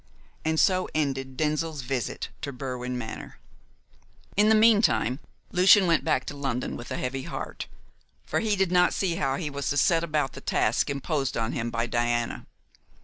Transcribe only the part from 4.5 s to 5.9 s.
meantime, Lucian